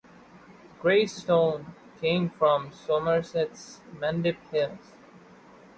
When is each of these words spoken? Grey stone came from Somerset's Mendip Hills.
Grey 0.81 1.05
stone 1.05 1.75
came 1.99 2.31
from 2.31 2.71
Somerset's 2.71 3.81
Mendip 3.93 4.37
Hills. 4.49 4.93